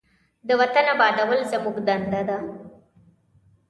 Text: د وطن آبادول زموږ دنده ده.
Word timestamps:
د 0.47 0.49
وطن 0.59 0.85
آبادول 0.93 1.39
زموږ 1.51 1.75
دنده 1.87 2.21
ده. 2.29 2.37